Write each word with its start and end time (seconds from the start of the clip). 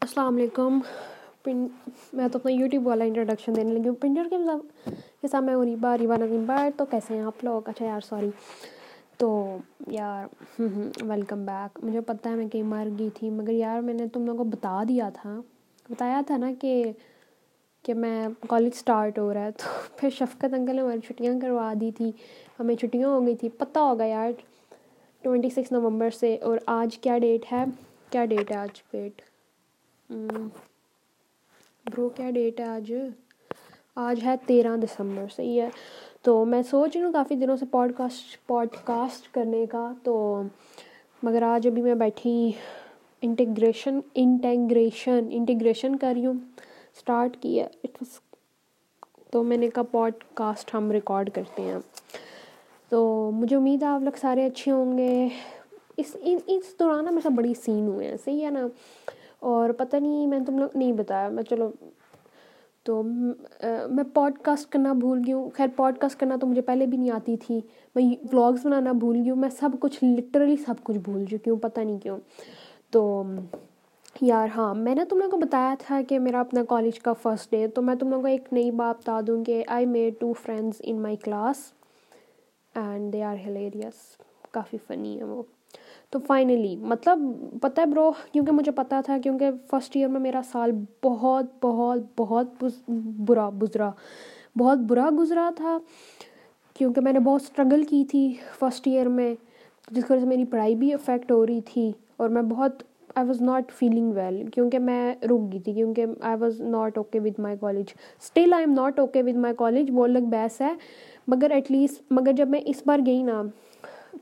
السلام 0.00 0.36
علیکم۔ 0.36 0.78
پن، 1.42 1.66
میں 2.12 2.28
تو 2.32 2.38
اپنا 2.38 2.52
یوٹیوب 2.52 2.86
والا 2.86 3.04
انٹروڈکشن 3.04 3.56
دینے 3.56 3.72
لگی 3.72 3.88
ہوں۔ 3.88 3.94
پنڈر 3.94 4.22
کے 4.30 4.38
مطلب 4.38 4.58
کے 5.20 5.28
ساتھ 5.28 5.44
میں 5.44 5.54
ریبا 5.64 5.98
ریبا 5.98 6.16
نظیم 6.16 6.44
بار۔ 6.46 6.68
تو 6.76 6.84
کیسے 6.84 7.14
ہیں 7.14 7.22
آپ 7.22 7.44
لوگ؟ 7.44 7.68
اچھا 7.68 7.84
یار 7.84 8.00
سوری 8.00 8.30
تو 9.18 9.56
یار 9.86 10.26
ویلکم 11.02 11.44
بیک 11.44 11.78
مجھے 11.84 12.00
پتہ 12.00 12.28
ہے 12.28 12.34
میں 12.34 12.48
کہیں 12.48 12.62
مر 12.62 12.88
گئی 12.98 13.10
تھی، 13.14 13.30
مگر 13.30 13.52
یار 13.52 13.80
میں 13.80 13.94
نے 13.94 14.08
تم 14.08 14.26
لوگوں 14.26 14.44
کو 14.44 14.50
بتا 14.50 14.82
دیا 14.88 15.10
تھا۔ 15.14 15.40
بتایا 15.90 16.20
تھا 16.26 16.36
نا 16.36 16.52
کہ 16.60 16.84
کہ 17.82 17.94
میں 17.94 18.28
کالج 18.48 18.70
اسٹارٹ 18.74 19.18
ہو 19.18 19.34
رہا 19.34 19.44
ہے۔ 19.44 19.50
تو 19.50 19.64
پھر 19.96 20.10
شفقت 20.10 20.54
انکل 20.54 20.76
نے 20.76 20.82
ہماری 20.82 21.00
چھٹیاں 21.00 21.40
کروا 21.40 21.72
دی 21.80 21.90
تھی۔ 21.96 22.12
ہمیں 22.60 22.74
چھٹیاں 22.74 23.08
ہو 23.08 23.26
گئی 23.26 23.36
تھی۔ 23.36 23.48
پتہ 23.48 23.78
ہوگا 23.78 24.04
یار 24.04 24.30
ٹوئنٹی 25.22 25.50
سکس 25.50 25.72
نومبر 25.72 26.10
سے۔ 26.10 26.36
اور 26.36 26.58
آج 26.66 26.98
کیا 26.98 27.18
ڈیٹ 27.18 27.52
ہے؟ 27.52 27.64
کیا 28.10 28.24
ڈیٹ 28.24 28.50
ہے 28.50 28.56
آج 28.56 28.82
ویٹ 28.92 29.22
برو 31.86 32.08
کیا 32.08 32.30
ڈیٹ 32.30 32.60
ہے 32.60 32.64
آج 32.64 32.92
آج 33.96 34.20
ہے 34.24 34.34
تیرہ 34.46 34.76
دسمبر 34.76 35.26
صحیح 35.36 35.60
ہے 35.62 35.68
تو 36.22 36.44
میں 36.44 36.62
سوچ 36.62 36.96
رہی 36.96 37.04
ہوں 37.04 37.12
کافی 37.12 37.34
دنوں 37.34 37.56
سے 37.56 37.66
پوڈ 37.66 37.92
کاسٹ 37.96 38.46
پوڈ 38.46 38.76
کاسٹ 38.84 39.32
کرنے 39.34 39.64
کا 39.66 39.92
تو 40.02 40.42
مگر 41.22 41.42
آج 41.42 41.66
ابھی 41.66 41.82
میں 41.82 41.94
بیٹھی 41.94 42.50
انٹیگریشن 43.22 44.00
انٹیگریشن 44.14 45.28
انٹیگریشن 45.30 45.96
کر 45.96 46.12
رہی 46.14 46.26
ہوں 46.26 46.38
اسٹارٹ 46.96 47.36
کیا 47.40 47.64
اٹ 47.64 48.02
واز 48.02 48.18
تو 49.30 49.42
میں 49.42 49.56
نے 49.56 49.70
کہا 49.70 49.82
پوڈ 49.82 50.24
کاسٹ 50.34 50.74
ہم 50.74 50.90
ریکارڈ 50.90 51.30
کرتے 51.30 51.62
ہیں 51.62 51.78
تو 52.88 53.30
مجھے 53.34 53.56
امید 53.56 53.82
ہے 53.82 53.88
آپ 53.88 54.02
لوگ 54.02 54.18
سارے 54.20 54.46
اچھے 54.46 54.72
ہوں 54.72 54.98
گے 54.98 55.28
اس 55.96 56.16
اس 56.46 56.78
دوران 56.78 57.04
نا 57.04 57.10
میرے 57.10 57.22
ساتھ 57.22 57.34
بڑی 57.34 57.52
سین 57.54 57.86
ہوئے 57.86 58.08
ہیں 58.08 58.16
صحیح 58.24 58.44
ہے 58.44 58.50
نا 58.50 58.66
اور 59.42 59.70
پتہ 59.70 59.96
نہیں 59.96 60.26
میں 60.26 60.38
تم 60.46 60.58
لوگ 60.58 60.68
نہیں 60.74 60.92
بتایا، 60.92 61.28
میں 61.28 61.42
چلو، 61.42 61.70
تو 62.82 63.02
میں 63.90 64.04
پوڈ 64.14 64.38
کاسٹ 64.38 64.72
کرنا 64.72 64.92
بھول 64.92 65.18
گئی 65.26 65.32
ہوں۔ 65.32 65.50
خیر 65.50 65.66
پوڈ 65.76 65.98
کاسٹ 65.98 66.20
کرنا 66.20 66.36
تو 66.36 66.46
مجھے 66.46 66.62
پہلے 66.62 66.86
بھی 66.86 66.98
نہیں 66.98 67.10
آتی 67.10 67.36
تھی۔ 67.36 67.60
میں 67.94 68.04
ولاگس 68.32 68.66
بنانا 68.66 68.92
بھول 68.92 69.16
گئی 69.16 69.30
ہوں۔ 69.30 69.36
میں 69.36 69.48
سب 69.48 69.70
کچھ 69.80 70.04
لٹرلی 70.04 70.56
سب 70.56 70.74
کچھ 70.82 70.98
بھول 70.98 71.24
چکی 71.24 71.50
ہوں، 71.50 71.56
پتہ 71.56 71.80
نہیں 71.80 71.98
کیوں۔ 71.98 72.18
تو 72.90 73.22
یار 74.20 74.48
ہاں 74.56 74.74
میں 74.74 74.94
نے 74.94 75.04
تم 75.04 75.16
لوگوں 75.16 75.30
کو 75.30 75.36
بتایا 75.36 75.74
تھا 75.78 76.00
کہ 76.08 76.18
میرا 76.18 76.40
اپنا 76.40 76.64
کالج 76.68 77.00
کا 77.00 77.12
فرسٹ 77.12 77.50
ڈے 77.50 77.66
تو 77.68 77.82
میں 77.82 77.94
تم 77.94 78.08
لوگوں 78.08 78.22
کو 78.22 78.28
ایک 78.28 78.52
نئی 78.52 78.70
بات 78.70 78.98
بتا 78.98 79.20
دوں 79.26 79.44
کہ 79.44 79.64
I 79.66 79.86
made 79.86 80.14
two 80.20 80.32
friends 80.32 80.76
in 80.84 81.00
my 81.02 81.16
class 81.16 81.72
and 82.74 83.12
they 83.12 83.22
are 83.22 83.36
hilarious 83.46 84.16
coffee 84.50 84.76
funny 84.86 85.18
ہے 85.18 85.24
وہ۔ 85.24 85.42
تو 86.12 86.18
فائنلی 86.26 86.74
مطلب 86.76 87.18
پتہ 87.62 87.80
ہے 87.80 87.86
برو 87.86 88.10
کیونکہ 88.32 88.52
مجھے 88.52 88.72
پتہ 88.72 88.94
تھا 89.04 89.16
کیونکہ 89.22 89.50
فرسٹ 89.70 89.96
ایئر 89.96 90.08
میں 90.08 90.20
میرا 90.20 90.40
سال 90.52 90.70
بہت 91.04 91.44
بہت 91.62 91.98
بہت 92.16 92.90
برا 93.26 93.48
گزرا، 93.62 93.90
بہت 94.58 94.78
برا 94.78 95.08
گزرا 95.18 95.48
تھا 95.56 95.78
کیونکہ 96.76 97.00
میں 97.00 97.12
نے 97.12 97.18
بہت 97.18 97.42
اسٹرگل 97.42 97.82
کی 97.84 98.04
تھی 98.10 98.32
فرسٹ 98.58 98.86
ایئر 98.88 99.08
میں 99.08 99.34
جس 99.90 100.04
کی 100.04 100.12
وجہ 100.12 100.20
سے 100.20 100.26
میری 100.26 100.44
پڑھائی 100.44 100.74
بھی 100.74 100.92
افیکٹ 100.94 101.30
ہو 101.32 101.44
رہی 101.46 101.60
تھی 101.60 101.90
اور 102.16 102.28
میں 102.28 102.42
بہت 102.42 102.82
I 103.14 103.26
was 103.26 103.40
not 103.42 103.72
feeling 103.72 104.12
well 104.14 104.42
کیونکہ 104.54 104.78
میں 104.78 105.14
رک 105.22 105.52
گئی 105.52 105.60
تھی 105.60 105.72
کیونکہ 105.72 106.06
I 106.20 106.36
was 106.40 106.60
not 106.60 106.98
okay 106.98 107.20
with 107.20 107.38
my 107.38 107.56
college 107.60 107.92
still 108.22 108.52
I 108.52 108.64
am 108.64 108.74
not 108.74 108.98
okay 109.00 109.22
with 109.22 109.36
my 109.36 109.54
college 109.58 109.90
وہ 109.94 110.04
الگ 110.04 110.28
بحث 110.30 110.60
ہے، 110.60 110.74
مگر 111.28 111.50
ایٹ 111.50 111.70
لیسٹ 111.70 112.02
مگر 112.10 112.32
جب 112.32 112.48
میں 112.48 112.60
اس 112.64 112.82
بار 112.86 112.98
گئی 113.06 113.22
نا، 113.22 113.42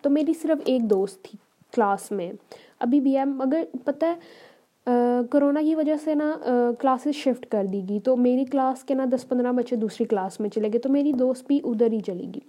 تو 0.03 0.11
میری 0.11 0.33
صرف 0.43 0.59
ایک 0.65 0.91
دوست 0.91 1.23
تھی۔ 1.23 1.48
کلاس 1.75 2.11
میں۔ 2.11 2.33
ابھی 2.81 3.01
بھی 3.01 3.17
ہے، 3.17 3.25
مگر 3.25 3.63
پتہ 3.85 4.05
ہے 4.05 4.15
کرونا 5.31 5.61
کی 5.63 5.75
وجہ 5.75 5.95
سے 6.05 6.15
نا 6.15 6.35
کلاسز 6.81 7.15
شفٹ 7.15 7.47
کر 7.47 7.67
دی 7.73 7.83
گئی۔ 7.89 7.99
تو 8.01 8.17
میری 8.17 8.45
کلاس 8.45 8.85
کے 8.85 8.95
نا 8.95 9.05
دس 9.13 9.29
پندرہ 9.29 9.53
بچے 9.53 9.77
دوسری 9.77 10.07
کلاس 10.07 10.39
میں 10.41 10.49
چلے 10.51 10.69
گئے، 10.73 10.81
تو 10.81 10.89
میری 10.89 11.13
دوست 11.13 11.47
بھی 11.47 11.61
ادھر 11.65 11.93
ہی 11.93 12.01
چلے 12.01 12.25
گی 12.25 12.41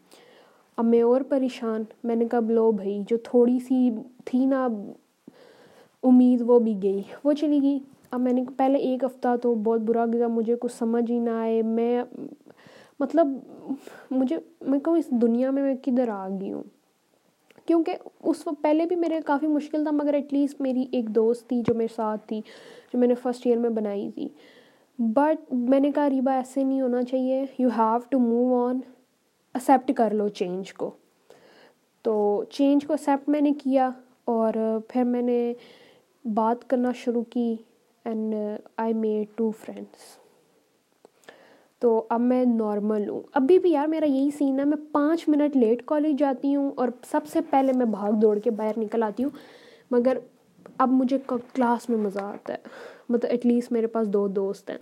اب 0.78 0.86
میں 0.86 1.02
اور 1.02 1.22
پریشان، 1.30 1.84
میں 2.04 2.16
نے 2.16 2.26
کہا، 2.32 2.40
لو 2.50 2.72
بھائی، 2.72 3.00
جو 3.10 3.18
تھوڑی 3.24 3.58
سی 3.60 3.90
تھی 4.26 4.46
نا، 4.46 4.68
امید 6.04 6.42
وہ 6.46 6.60
بھی 6.60 6.76
گئی، 6.84 7.02
وہ 7.24 7.34
چلی 7.34 7.62
گئی۔ 7.62 7.80
اب 8.12 8.22
میں 8.22 8.34
نے 8.34 8.44
پہلے 8.58 8.78
ایک 8.80 9.04
ہفتہ 9.04 9.36
تو 9.42 9.54
بہت 9.56 9.82
برا 9.82 10.06
گزرا، 10.14 10.28
مجھے 10.28 10.56
کچھ 10.60 10.74
سمجھ 10.74 11.10
ہی 11.12 11.20
نہ 11.20 11.30
آئے۔ 11.30 11.62
میں 11.62 12.04
مطلب 13.00 13.28
مجھے، 14.12 14.38
میں 14.62 14.80
کہوں، 14.80 14.98
اس 14.98 15.10
دنیا 15.22 15.52
میں 15.52 15.64
میں 15.64 15.76
کدھر 15.84 16.10
آ 16.10 16.28
گئی 16.42 16.52
ہوں؟ 16.54 16.64
کیونکہ 17.70 17.96
اس 18.24 18.48
وقت 18.48 18.62
پہلے 18.62 18.86
بھی 18.86 18.96
میرے 18.96 19.20
کافی 19.26 19.48
مشکل 19.48 19.84
تھا، 19.84 19.92
مگر 19.92 20.14
ایٹ 20.14 20.34
لیسٹ 20.34 20.62
میری 20.62 20.86
ایک 20.92 21.10
دوست 21.10 21.50
تھی 21.50 21.62
جو 21.68 21.74
میرے 21.74 21.94
ساتھ 21.96 22.28
تھی، 22.28 22.42
جو 22.94 23.00
میں 23.00 23.08
نے 23.08 23.16
فرسٹ 23.16 23.48
ایئر 23.48 23.58
میں 23.58 23.70
بنائی 23.70 24.12
تھی۔ 24.12 24.28
بٹ 25.00 25.54
میں 25.54 25.80
نے 25.80 25.92
کہا 25.92 26.10
ریبا 26.10 26.32
ایسے 26.32 26.64
نہیں 26.64 26.82
ہونا 26.82 27.04
چاہیے۔ 27.04 27.46
You 27.60 27.70
have 27.78 27.98
to 28.10 28.20
move 28.20 28.68
on 28.68 28.80
accept 29.54 29.92
کر 29.94 30.14
لو 30.14 30.28
چینج 30.28 30.74
کو. 30.74 30.92
تو 32.02 32.44
چینج 32.50 32.88
کو 32.88 32.94
ایکسیپٹ 32.94 33.30
میں 33.30 33.42
نے 33.42 33.52
کیا 33.64 33.90
اور 34.26 34.54
پھر 34.88 35.04
میں 35.04 35.22
نے 35.22 35.54
بات 36.26 36.70
کرنا 36.70 36.92
شروع 36.92 37.24
کی 37.30 37.56
and 38.06 38.36
I 38.78 38.94
made 38.94 39.38
two 39.38 39.52
friends 39.52 40.19
تو 41.80 42.06
اب 42.10 42.22
میں 42.22 42.46
نارمل 42.46 43.10
ہوں۔ 43.10 43.22
ابھی 43.34 43.60
بھی 43.60 43.72
یار 43.72 43.88
میرا 43.88 44.06
یہی 44.06 44.30
سین 44.38 44.60
ہے، 44.60 44.66
میں 44.66 44.78
پانچ 44.92 45.30
منٹ 45.30 45.58
لیٹ 45.58 45.82
کالج 45.86 46.20
جاتی 46.20 46.56
ہوں 46.56 46.72
اور 46.76 46.88
سب 47.12 47.22
سے 47.28 47.40
پہلے 47.50 47.74
میں 47.74 47.86
بھاگ 47.86 48.12
دوڑ 48.12 48.40
کے 48.40 48.52
باہر 48.52 48.72
نکل 48.78 49.04
آتی 49.04 49.24
ہوں۔ 49.24 49.32
مگر 49.92 50.18
اب 50.78 50.92
مجھے 50.92 51.18
کلاس 51.28 51.90
میں 51.90 51.98
مزہ 51.98 52.20
آتا 52.20 52.54
ہے۔ 52.54 52.58
مطلب 53.10 53.32
ایٹ 53.32 53.46
لیسٹ 53.46 53.72
میرے 53.72 53.88
پاس 53.88 54.08
دو 54.08 54.28
دوست 54.28 54.70
ہیں۔ 54.70 54.78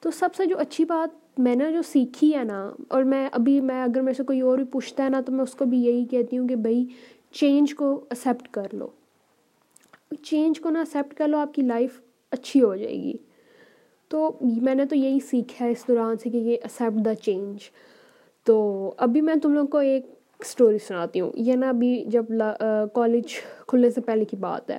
تو 0.00 0.10
سب 0.10 0.28
سے 0.36 0.46
جو 0.46 0.58
اچھی 0.58 0.84
بات 0.84 1.40
میں 1.40 1.54
نے 1.54 1.72
جو 1.72 1.82
سیکھی 1.82 2.34
ہے 2.36 2.44
نا، 2.44 2.72
اور 2.88 3.02
میں 3.02 3.28
ابھی 3.32 3.60
میں 3.60 3.82
اگر 3.82 4.00
میرے 4.00 4.14
سے 4.14 4.24
کوئی 4.24 4.40
اور 4.40 4.56
بھی 4.56 4.64
پوچھتا 4.64 5.04
ہے 5.04 5.08
نا، 5.08 5.20
تو 5.20 5.32
میں 5.32 5.42
اس 5.42 5.54
کو 5.54 5.64
بھی 5.64 5.78
یہی 5.78 6.04
کہتی 6.04 6.38
ہوں 6.38 6.48
کہ 6.48 6.56
بھائی 6.56 6.84
چینج 7.32 7.74
کو 7.74 8.04
ایکسیپٹ 8.10 8.48
کر 8.48 8.66
لو۔ 8.72 8.88
چینج 10.22 10.60
کو 10.60 10.70
نا 10.70 10.78
ایکسیپٹ 10.78 11.14
کر 11.14 11.28
لو، 11.28 11.38
آپ 11.38 11.54
کی 11.54 11.62
لائف 11.62 12.00
اچھی 12.30 12.62
ہو 12.62 12.76
جائے 12.76 12.96
گی۔ 12.96 13.12
تو 14.12 14.30
میں 14.40 14.74
نے 14.74 14.84
تو 14.86 14.96
یہی 14.96 15.18
سیکھا 15.20 15.64
ہے 15.64 15.70
اس 15.70 15.84
دوران 15.88 16.16
سے 16.22 16.30
کہ 16.30 16.36
یہ 16.36 16.56
ایکسیپٹ 16.62 17.04
دا 17.04 17.14
چینج 17.14 17.70
تو 18.44 18.56
ابھی 18.96 19.20
میں 19.20 19.34
تم 19.42 19.52
لوگ 19.54 19.66
کو 19.66 19.78
ایک 19.78 20.06
اسٹوری 20.40 20.78
سناتی 20.78 21.20
ہوں. 21.20 21.30
یہ 21.34 21.54
نا 21.56 21.68
ابھی 21.68 22.04
جب 22.08 22.24
کالج 22.94 23.34
کھلنے 23.66 23.90
سے 23.90 24.00
پہلے 24.00 24.24
کی 24.24 24.36
بات 24.36 24.70
ہے۔ 24.70 24.78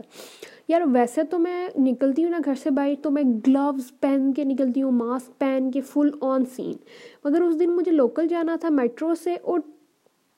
یار 0.67 0.81
ویسے 0.93 1.23
تو 1.23 1.39
میں 1.39 1.67
نکلتی 1.79 2.23
ہوں 2.23 2.31
نا 2.31 2.39
گھر 2.45 2.55
سے 2.63 2.69
باہر 2.69 2.93
تو 3.01 3.11
میں 3.11 3.23
گلوز 3.47 3.91
پہن 3.99 4.33
کے 4.33 4.43
نکلتی 4.43 4.81
ہوں 4.81 4.91
ماسک 4.91 5.39
پہن 5.39 5.71
کے 5.71 5.81
فل 5.81 6.09
آن 6.21 6.45
سین 6.55 6.73
مگر 7.25 7.41
اس 7.41 7.59
دن 7.59 7.69
مجھے 7.69 7.91
لوکل 7.91 8.27
جانا 8.27 8.55
تھا 8.61 8.69
میٹرو 8.69 9.13
سے 9.23 9.33
اور 9.33 9.59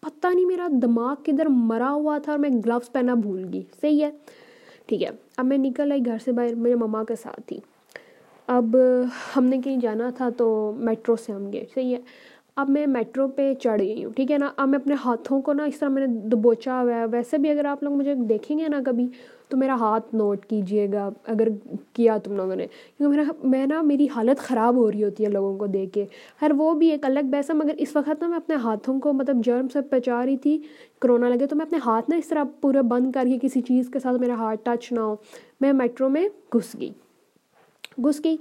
پتہ 0.01 0.27
نہیں 0.33 0.45
میرا 0.45 0.67
دماغ 0.81 1.15
کدھر 1.23 1.45
مرا 1.49 1.91
ہوا 1.91 2.17
تھا 2.17 2.31
اور 2.31 2.39
میں 2.39 2.49
گلوز 2.65 2.91
پہنا 2.91 3.13
بھول 3.13 3.45
گئی۔ 3.53 3.61
صحیح 3.81 4.03
ہے؟ 4.05 4.11
ٹھیک 4.85 5.03
ہے۔ 5.03 5.09
اب 5.37 5.45
میں 5.45 5.57
نکل 5.57 5.91
آئی 5.91 6.05
گھر 6.05 6.17
سے 6.25 6.31
باہر، 6.31 6.55
میرے 6.55 6.75
مما 6.75 7.03
کے 7.03 7.15
ساتھ 7.15 7.41
تھی 7.45 7.59
اب 8.47 8.75
ہم 9.35 9.43
نے 9.43 9.57
کہیں 9.63 9.77
جانا 9.77 10.09
تھا 10.09 10.29
تو 10.29 10.71
میٹرو 10.77 11.15
سے 11.15 11.31
ہم 11.31 11.53
گئے۔ 11.53 11.65
صحیح 11.73 11.95
ہے۔ 11.95 12.01
اب 12.55 12.69
میں 12.69 12.87
میٹرو 12.87 13.27
پہ 13.27 13.53
چڑھ 13.53 13.81
گئی 13.81 14.05
ہوں، 14.05 14.11
ٹھیک 14.13 14.31
ہے 14.31 14.37
نا؟ 14.37 14.49
اب 14.57 14.69
میں 14.69 14.79
اپنے 14.79 14.95
ہاتھوں 15.05 15.41
کو 15.41 15.53
نا 15.53 15.63
اس 15.63 15.79
طرح 15.79 15.89
میں 15.89 16.07
نے 16.07 16.19
دبوچا 16.19 16.81
ہوا 16.81 16.95
ہے۔ 16.95 17.05
ویسے 17.11 17.37
بھی 17.37 17.49
اگر 17.49 17.65
آپ 17.65 17.83
لوگ 17.83 17.93
مجھے 17.93 18.13
دیکھیں 18.15 18.59
گے 18.59 18.67
نا 18.67 18.79
کبھی، 18.85 19.07
تو 19.49 19.57
میرا 19.57 19.75
ہاتھ 19.75 20.15
نوٹ 20.15 20.45
کیجیے 20.45 20.87
گا۔ 20.93 21.09
اگر 21.27 21.47
کیا 21.93 22.17
تم 22.17 22.35
لوگوں 22.35 22.55
نے، 22.55 22.67
کیونکہ 22.97 23.17
میرا، 23.17 23.31
میں 23.43 23.67
نا، 23.67 23.81
میری 23.81 24.07
حالت 24.15 24.39
خراب 24.39 24.75
ہو 24.75 24.91
رہی 24.91 25.03
ہوتی 25.03 25.25
ہے 25.25 25.29
لوگوں 25.29 25.57
کو 25.57 25.65
دیکھ 25.65 25.93
کے۔ 25.93 26.05
خیر، 26.39 26.51
وہ 26.57 26.73
بھی 26.73 26.91
ایک 26.91 27.05
الگ 27.05 27.19
بحث 27.29 27.49
ہے 27.49 27.55
مگر 27.55 27.75
اس 27.77 27.95
وقت 27.95 28.21
نا 28.21 28.27
میں 28.27 28.37
اپنے 28.37 28.55
ہاتھوں 28.55 28.99
کو 28.99 29.13
مطلب 29.13 29.35
جرم 29.43 29.67
سے 29.67 29.81
پچا 29.81 30.25
رہی 30.25 30.37
تھی، 30.37 30.61
کرونا 31.01 31.29
لگے، 31.29 31.47
تو 31.47 31.55
میں 31.55 31.65
اپنے 31.65 31.77
ہاتھ 31.85 32.09
نا 32.09 32.15
اس 32.15 32.27
طرح 32.27 32.43
پورے 32.61 32.81
بند 32.81 33.11
کر 33.11 33.25
کے 33.25 33.47
کسی 33.47 33.61
چیز 33.61 33.89
کے 33.89 33.99
ساتھ 33.99 34.21
میرا 34.21 34.33
ہاتھ 34.33 34.59
ٹچ 34.63 34.91
نہ 34.91 34.99
ہو۔ 34.99 35.15
میں 35.61 35.73
میٹرو 35.73 36.09
میں 36.09 36.29
گھس 36.53 36.75
گئی۔ 36.79 36.91
گھس 38.03 38.21
گئی۔ 38.23 38.37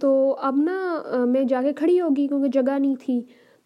تو 0.00 0.36
اب 0.38 0.56
نا 0.56 1.02
میں 1.28 1.44
جا 1.44 1.62
کے 1.62 1.72
کھڑی 1.72 2.00
ہوگی 2.00 2.26
کیونکہ 2.28 2.48
جگہ 2.50 2.78
نہیں 2.78 2.94
تھی۔ 3.00 3.20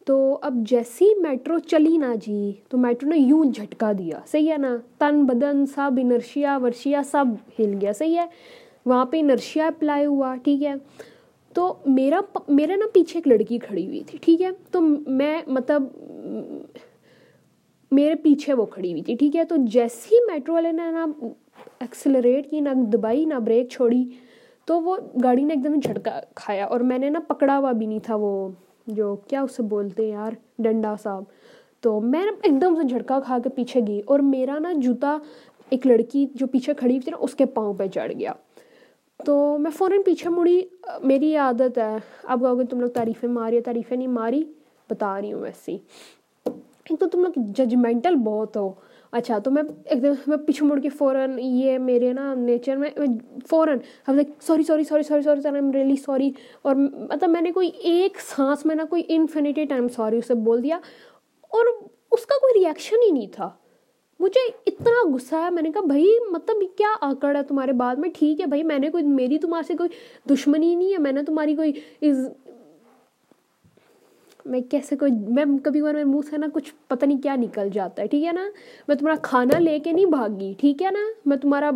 تو 0.06 0.38
اب 0.42 0.54
جیسی 0.68 1.06
میٹرو 1.20 1.58
چلی 1.58 1.96
نا 1.96 2.14
جی 2.26 2.52
تو 2.68 2.78
میٹرو 2.78 3.08
نے 3.10 3.18
یوں 3.18 3.44
جھٹکا 3.44 3.92
دیا۔ 3.98 4.20
صحیح 4.26 4.52
ہے 4.52 4.56
نا؟ 4.58 4.76
تن 4.98 5.24
بدن 5.26 5.66
سب، 5.66 5.90
انرشیا، 5.98 6.58
ورشیا 6.62 7.02
سب 7.10 7.24
ہل 7.58 7.74
گیا۔ 7.80 7.92
صحیح 7.92 8.16
ہے؟ 8.18 8.26
وہاں 8.86 9.04
پہ 9.04 9.20
انرشیا 9.20 9.66
اپلائی 9.66 10.06
ہوا، 10.06 10.34
ٹھیک 10.34 10.64
ہے؟ 10.64 10.74
تو 11.54 11.74
میرا 11.86 12.20
میرے 12.48 12.76
نا 12.76 12.86
پیچھے 12.92 13.18
ایک 13.18 13.28
لڑکی 13.28 13.58
کھڑی 13.58 13.86
ہوئی 13.86 14.02
تھی، 14.06 14.18
ٹھیک 14.22 14.42
ہے؟ 14.42 14.50
تو 14.70 14.80
میں 15.06 15.42
مطلب 15.46 15.82
میرے 17.90 18.14
پیچھے 18.14 18.54
وہ 18.54 18.66
کھڑی 18.66 18.90
ہوئی 18.90 19.02
تھی، 19.02 19.14
ٹھیک 19.14 19.36
ہے؟ 19.36 19.44
تو 19.44 19.56
جیسی 19.58 20.16
میٹرو 20.32 20.54
والے 20.54 20.72
نے 20.72 20.90
نا 20.90 21.06
ایکسلریٹ 21.80 22.50
کی، 22.50 22.60
نہ 22.60 22.68
دبائی، 22.74 23.24
نہ 23.24 23.34
بریک 23.34 23.70
چھوڑی 23.70 24.04
تو 24.64 24.80
وہ 24.80 24.96
گاڑی 25.22 25.44
نے 25.44 25.54
ایک 25.54 25.64
دم 25.64 25.80
جھٹکا 25.80 26.20
کھایا 26.34 26.64
اور 26.66 26.80
میں 26.80 26.98
نے 26.98 27.10
نا 27.10 27.20
پکڑا 27.28 27.58
ہوا 27.58 27.72
بھی 27.72 27.86
نہیں 27.86 27.98
تھا 27.98 28.14
وہ 28.14 28.48
جو 28.86 29.16
کیا 29.16 29.42
اسے 29.42 29.62
بولتے 29.62 30.02
ہیں 30.02 30.10
یار، 30.10 30.32
ڈنڈا 30.58 30.94
صاحب۔ 31.02 31.24
تو 31.80 32.00
میں 32.00 32.24
نا 32.24 32.32
ایک 32.42 32.60
دم 32.60 32.74
سے 32.74 32.88
جھٹکا 32.88 33.20
کھا 33.20 33.38
کے 33.44 33.48
پیچھے 33.48 33.80
گئی 33.86 34.00
اور 34.06 34.18
میرا 34.18 34.58
نا 34.58 34.72
جوتا 34.76 35.18
ایک 35.70 35.86
لڑکی 35.86 36.26
جو 36.34 36.46
پیچھے 36.46 36.74
کھڑی 36.74 36.92
ہوئی 36.92 37.00
تھی 37.00 37.10
نا، 37.10 37.16
اس 37.20 37.34
کے 37.34 37.46
پاؤں 37.46 37.74
پہ 37.74 37.86
چڑھ 37.86 38.12
گیا۔ 38.12 38.32
تو 39.24 39.56
میں 39.58 39.70
فوراً 39.70 40.02
پیچھے 40.02 40.30
مڑی۔ 40.30 40.62
میری 41.02 41.36
عادت 41.36 41.78
ہے۔ 41.78 41.96
اب 42.24 42.40
کہو 42.40 42.58
گے 42.58 42.64
تم 42.64 42.80
لوگ 42.80 42.88
تعریفیں 42.88 43.28
ماری 43.28 43.60
تعریفیں 43.60 43.96
نہیں 43.96 44.08
ماری؟ 44.08 44.44
بتا 44.90 45.20
رہی 45.20 45.32
ہوں 45.32 45.40
ویسی۔ 45.40 45.76
ایک 46.44 47.00
تو 47.00 47.06
تم 47.06 47.22
لوگ 47.22 47.32
ججمنٹل 47.56 48.14
بہت 48.14 48.56
ہو۔ 48.56 48.72
اچھا 49.12 49.38
تو 49.38 49.50
میں 49.50 49.62
ایک 49.84 50.02
دم 50.02 50.12
میں 50.26 50.36
پیچھے 50.36 50.66
مڑ 50.66 50.78
کے 50.80 50.88
فوراً 50.88 51.38
یہ 51.38 51.78
میرے 51.78 52.12
نا 52.12 52.32
نیچر 52.34 52.76
میں، 52.76 52.90
فوراً، 53.48 53.78
ہم 54.08 54.18
sorry 54.46 54.62
sorry 54.62 54.84
sorry 54.84 55.02
sorry 55.02 55.22
sorry 55.22 55.40
sir 55.40 55.54
am 55.54 55.70
really 55.70 55.96
sorry 55.96 56.30
اور 56.62 56.76
مطلب 56.76 57.30
میں 57.30 57.40
نے 57.40 57.52
کوئی 57.52 57.70
ایک 57.84 58.20
سانس 58.26 58.64
میں 58.66 58.74
نا 58.74 58.84
کوئی 58.90 59.02
انفینٹی 59.08 59.64
ٹائم 59.64 59.88
سوری 59.96 60.18
اسے 60.18 60.34
بول 60.44 60.62
دیا، 60.62 60.78
اور 61.52 61.66
اس 62.12 62.26
کا 62.26 62.38
کوئی 62.40 62.60
ریئیکشن 62.60 63.02
ہی 63.02 63.10
نہیں 63.10 63.32
تھا۔ 63.32 63.50
مجھے 64.20 64.40
اتنا 64.66 65.08
غصہ 65.12 65.34
ہے 65.34 65.50
میں 65.50 65.62
نے 65.62 65.70
کہا، 65.72 65.86
بھائی 65.86 66.06
مطلب 66.30 66.62
کیا 66.78 66.94
آکڑ 67.00 67.34
ہے 67.36 67.42
تمہارے 67.42 67.72
بعد 67.72 67.96
میں؟ 67.96 68.08
ٹھیک 68.18 68.40
ہے 68.40 68.46
بھائی، 68.46 68.62
میں 68.62 68.78
نے 68.78 68.90
کوئی، 68.90 69.04
میری 69.04 69.38
تمہارے 69.38 69.66
سے 69.66 69.74
کوئی 69.76 69.88
دشمنی 70.34 70.74
نہیں 70.74 70.92
ہے، 70.92 70.98
میں 70.98 71.12
نے 71.12 71.22
تمہاری 71.22 71.54
کوئی 71.56 71.72
میں 74.46 74.60
کیسے 74.70 74.96
کوئی 74.96 75.12
میں 75.12 75.44
کبھی 75.64 75.82
بار 75.82 75.94
میرے 75.94 76.04
منہ 76.04 76.28
سے 76.30 76.36
نا 76.36 76.46
کچھ 76.52 76.72
پتہ 76.88 77.06
نہیں 77.06 77.22
کیا 77.22 77.36
نکل 77.36 77.68
جاتا 77.72 78.02
ہے، 78.02 78.06
ٹھیک 78.08 78.24
ہے 78.24 78.32
نا؟ 78.32 78.48
میں 78.88 78.96
تمہارا 78.96 79.16
کھانا 79.22 79.58
لے 79.58 79.78
کے 79.78 79.92
نہیں 79.92 80.06
بھاگی، 80.06 80.52
ٹھیک 80.58 80.82
ہے 80.82 80.90
نا؟ 80.90 81.00
میں 81.26 81.36
تمہارا 81.36 81.70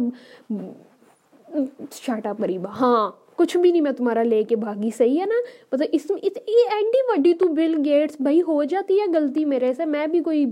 شاٹا 1.93 2.32
پریبا 2.32 2.70
ہاں 2.81 3.11
کچھ 3.37 3.56
بھی 3.56 3.70
نہیں 3.70 3.82
میں 3.82 3.93
تمہارا 3.93 4.22
لے 4.22 4.43
کے 4.44 4.56
بھاگی، 4.56 4.90
صحیح 4.96 5.20
ہے 5.20 5.26
نا؟ 5.26 5.40
مطلب 5.72 5.88
اس 5.93 6.11
یہ 6.11 6.72
ایڈی 6.72 7.02
وڈی 7.08 7.34
تو 7.34 7.49
بل 7.49 7.75
گیٹس 7.84 8.16
بھائی 8.20 8.43
ہو 8.43 8.62
جاتی 8.64 9.00
ہے 9.00 9.06
غلطی 9.14 9.44
میرے 9.44 9.72
سے، 9.75 9.84
میں 9.84 10.06
بھی 10.06 10.20
کوئی 10.22 10.44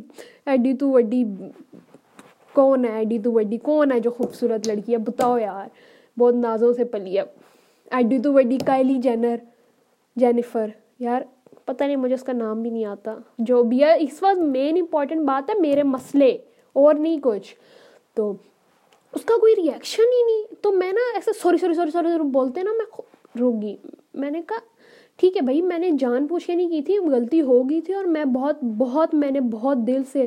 ایڈی 0.46 0.74
تو 0.74 0.88
وڈی 0.88 1.24
کون 2.52 2.84
ہے، 2.84 2.90
ایڈی 2.90 3.18
تو 3.18 3.32
وڈی 3.32 3.56
کون 3.58 3.92
ہے 3.92 4.00
جو 4.00 4.10
خوبصورت 4.10 4.68
لڑکی 4.68 4.92
ہے؟ 4.92 4.98
بتاؤ 4.98 5.38
یار، 5.38 5.68
بہت 6.18 6.34
نازوں 6.34 6.72
سے 6.72 6.84
پلی 6.84 7.18
ہے۔ 7.18 7.24
ایڈی 7.90 8.18
تو 8.18 8.32
وڈی 8.32 8.58
کائلی 8.66 8.94
جینر، 8.94 9.36
جینیفر، 10.16 10.68
یار 10.98 11.22
پتہ 11.64 11.84
نہیں، 11.84 11.96
مجھے 11.96 12.14
اس 12.14 12.22
کا 12.22 12.32
نام 12.32 12.62
بھی 12.62 12.70
نہیں 12.70 12.84
آتا۔ 12.84 13.14
جو 13.38 13.62
بھی 13.62 13.82
ہے، 13.82 13.96
اس 14.00 14.22
وقت 14.22 14.38
مین 14.38 14.78
امپورٹنٹ 14.78 15.20
بات 15.20 15.50
ہے 15.50 15.60
میرے 15.60 15.82
مسئلے، 15.82 16.38
اور 16.72 16.94
نہیں 16.94 17.18
کچھ۔ 17.22 17.54
تو 18.14 18.32
اس 19.12 19.24
کا 19.24 19.34
کوئی 19.40 19.56
ریئیکشن 19.56 20.02
ہی 20.02 20.22
نہیں۔ 20.22 20.54
تو 20.62 20.72
میں 20.72 20.92
نا 20.92 21.00
ایسے 21.14 21.30
سوری 21.42 21.56
سوری 21.56 21.74
سوری 21.74 21.90
سوری 21.90 22.22
بولتے 22.22 22.62
نا، 22.62 22.70
میں 22.76 23.00
روگی 23.40 23.76
میں 24.14 24.30
نے 24.30 24.42
کہا، 24.48 24.58
ٹھیک 25.16 25.36
ہے 25.36 25.42
بھائی، 25.42 25.62
میں 25.62 25.78
نے 25.78 25.90
جان 25.98 26.26
پوچھ 26.26 26.46
کے 26.46 26.54
نہیں 26.54 26.68
کی 26.68 26.82
تھی، 26.82 26.98
غلطی 26.98 27.42
ہو 27.42 27.70
گئی 27.70 27.80
تھی، 27.80 27.94
اور 27.94 28.04
میں 28.04 28.24
بہت 28.24 28.64
بہت، 28.64 29.14
میں 29.14 29.30
نے 29.30 29.40
بہت 29.40 29.76
دل 29.76 30.02
سے 30.12 30.26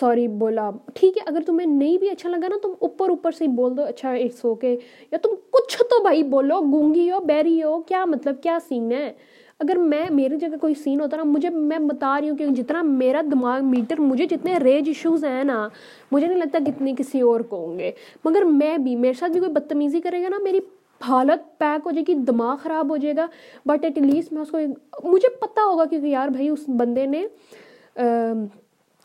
سوری 0.00 0.28
بولا۔ 0.28 0.70
ٹھیک 0.94 1.18
ہے، 1.18 1.22
اگر 1.26 1.40
تمہیں 1.46 1.66
نہیں 1.66 1.98
بھی 1.98 2.10
اچھا 2.10 2.28
لگا 2.28 2.48
نا، 2.48 2.56
تم 2.62 2.72
اوپر 2.78 3.08
اوپر 3.08 3.30
سے 3.30 3.44
ہی 3.44 3.48
بول 3.48 3.76
دو 3.76 3.82
اچھا 3.82 4.12
اٹس 4.12 4.44
اوکے 4.44 4.76
یا 5.10 5.18
تم 5.22 5.30
کچھ 5.50 5.78
تو 5.78 6.02
بھائی 6.02 6.22
بولو، 6.22 6.60
گونگی 6.60 7.10
ہو، 7.10 7.20
بیری 7.20 7.62
ہو، 7.62 7.82
کیا 7.82 8.04
مطلب 8.04 8.42
کیا 8.42 8.58
سین 8.68 8.92
ہے؟ 8.92 9.12
اگر 9.60 9.76
میں 9.76 10.04
میری 10.10 10.36
جگہ 10.36 10.56
کوئی 10.60 10.74
سین 10.74 11.00
ہوتا 11.00 11.16
نا، 11.16 11.22
مجھے، 11.22 11.50
میں 11.50 11.78
بتا 11.78 12.20
رہی 12.20 12.30
ہوں 12.30 12.36
کہ 12.36 12.46
جتنا 12.46 12.82
میرا 12.82 13.20
دماغ 13.32 13.64
میٹر 13.64 14.00
مجھے 14.00 14.26
جتنے 14.26 14.58
ریج 14.58 14.88
ایشوز 14.88 15.24
ہیں 15.24 15.44
نا، 15.44 15.68
مجھے 16.12 16.26
نہیں 16.26 16.38
لگتا 16.38 16.58
کتنے 16.66 16.94
کسی 16.98 17.20
اور 17.20 17.40
کو 17.40 17.56
ہوں 17.56 17.78
گے۔ 17.78 17.90
مگر 18.24 18.42
میں 18.42 18.78
بھی، 18.78 18.96
میرے 18.96 19.12
ساتھ 19.12 19.32
بھی 19.32 19.40
کوئی 19.40 19.52
بدتمیزی 19.52 20.00
کرے 20.00 20.22
گا 20.22 20.28
نا، 20.28 20.38
میری 20.42 20.60
حالت 21.08 21.58
پیک 21.58 21.86
ہو 21.86 21.90
جائے 21.90 22.04
گی، 22.08 22.14
دماغ 22.14 22.56
خراب 22.62 22.90
ہو 22.90 22.96
جائے 22.96 23.16
گا۔ 23.16 23.26
بٹ 23.66 23.84
ایٹ 23.84 23.98
لیسٹ 23.98 24.32
میں 24.32 24.42
اس 24.42 24.50
کو 24.50 24.58
مجھے 25.04 25.28
پتہ 25.28 25.60
ہوگا 25.60 25.84
کیونکہ 25.84 26.06
یار 26.06 26.28
بھائی، 26.28 26.48
اس 26.48 26.68
بندے 26.68 27.06
نے 27.06 27.26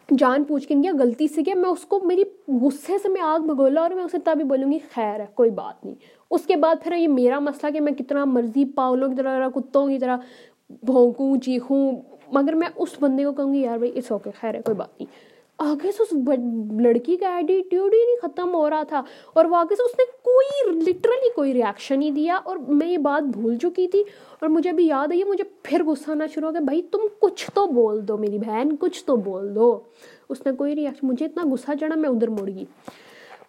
جان 0.10 0.44
پوچھ 0.44 0.68
کے 0.68 0.76
کیا، 0.76 0.92
غلطی 1.00 1.28
سے 1.28 1.44
کیا۔ 1.44 1.56
میں 1.56 1.70
اس 1.70 1.86
کو، 1.86 2.00
میری 2.04 2.24
غصے 2.62 2.98
سے 2.98 3.10
میں 3.10 3.22
آگ 3.22 3.40
بھگولا 3.40 3.82
اور 3.82 3.90
میں 3.90 4.04
اسے 4.04 4.18
تبھی 4.24 4.44
بولوں 4.44 4.72
گی، 4.72 4.80
خیر 4.94 5.20
ہے، 5.20 5.26
کوئی 5.36 5.50
بات 5.50 5.86
نہیں۔ 5.86 5.96
اس 6.32 6.42
کے 6.46 6.56
بعد 6.56 6.76
پھر 6.84 6.96
یہ 6.96 7.08
میرا 7.08 7.40
مسئلہ 7.40 7.72
کہ 7.72 7.82
میں 7.82 7.92
کتنا 7.92 8.26
مرضی 8.26 8.66
پاؤلوں 8.66 9.10
کی 9.10 9.16
طرح 9.16 9.50
کتوں 9.50 9.88
کی 9.88 10.00
طرح 10.00 10.18
بھونکوں، 10.70 11.38
چیخوں، 11.38 11.92
مگر 12.32 12.54
میں 12.54 12.68
اس 12.76 12.90
بندے 13.00 13.26
کو 13.26 13.32
کہوں 13.32 13.54
گی، 13.54 13.60
یار 13.60 13.78
بھائی 13.78 13.92
اس 13.96 14.12
اوکے 14.12 14.30
خیر 14.40 14.56
ہے، 14.56 14.62
کوئی 14.62 14.76
بات 14.76 15.00
نہیں۔ 15.00 15.30
آگے 15.58 15.92
سے 15.92 16.04
اس 16.04 16.14
لڑکی 16.80 17.18
کا 17.18 17.36
ایٹیٹیوڈ 17.36 17.94
ہی 17.94 18.06
نہیں 18.06 18.16
ختم 18.22 18.56
ہو 18.56 18.70
رہا 18.70 18.84
تھا۔ 18.84 19.02
اور 19.34 19.46
وہ 19.46 19.56
آگے 19.56 19.76
سے 19.76 19.84
اس 19.84 20.00
نے 20.00 20.06
کوئی 20.24 20.72
لٹرلی 20.82 21.30
کوئی 21.36 21.54
ریاکشن 21.54 22.02
ہی 22.02 22.12
دیا۔ 22.12 22.36
اور 22.44 22.58
میں 22.58 22.88
یہ 22.88 22.98
بات 22.98 23.38
بھول 23.38 23.58
چکی 23.58 23.88
تھی۔ 23.88 24.02
اور 24.40 24.50
مجھے 24.50 24.70
ابھی 24.70 24.88
یاد 24.88 25.08
آئی 25.12 25.24
مجھے 25.24 25.44
پھر 25.64 25.84
غصہ 25.84 26.12
آنا 26.12 26.28
شروع 26.28 26.48
ہو 26.48 26.54
گیا، 26.54 26.62
بھائی، 26.62 26.82
تم 26.82 27.00
کچھ 27.20 27.52
تو 27.54 27.66
بول 27.66 28.08
دو 28.08 28.18
میری 28.18 28.38
بہن، 28.38 28.76
کچھ 28.80 29.06
تو 29.06 29.16
بول 29.16 29.56
دو۔ 29.56 29.80
اس 30.30 30.46
نے 30.46 30.52
کوئی 30.52 30.76
ریاکشن 30.76 31.08
مجھے 31.08 31.26
اتنا 31.26 31.44
غصہ 31.52 31.72
چڑھا، 31.80 31.96
میں 31.96 32.10
ادھر 32.10 32.28
مڑ 32.28 32.48
گئی۔ 32.48 32.66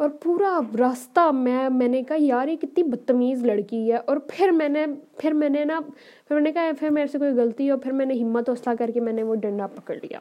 اور 0.01 0.11
پورا 0.11 0.61
راستہ 0.79 1.31
میں 1.31 1.69
میں 1.69 1.89
نے 1.89 2.03
کہا، 2.03 2.17
یار، 2.21 2.49
یہ 2.49 2.57
کتنی 2.57 2.83
بدتمیز 2.83 3.45
لڑکی 3.45 3.93
ہے. 3.93 3.97
اور 3.97 4.17
پھر 4.17 4.49
میں 4.49 4.69
نے 4.69 4.87
پھر 5.17 5.33
میں 5.33 5.49
نے 5.49 5.65
نا 5.65 5.81
پھر 6.29 6.35
میں 6.35 6.43
نے 6.43 6.53
کہا، 6.53 6.71
پھر 6.79 6.91
میرے 6.91 7.07
سے 7.07 7.19
کوئی 7.19 7.31
غلطی 7.31 7.71
ہو 7.71 7.77
پھر 7.77 7.93
میں 7.93 8.07
نے 8.07 8.15
ہمت 8.15 8.51
حوصلہ 8.51 8.75
کر 8.79 8.91
کے 8.95 9.01
میں 9.01 9.13
نے 9.13 9.23
وہ 9.23 9.35
ڈنڈا 9.35 9.67
پکڑ 9.67 9.95
لیا۔ 9.95 10.21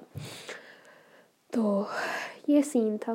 تو 1.52 1.84
یہ 2.48 2.62
سین 2.62 2.98
تھا۔ 3.02 3.14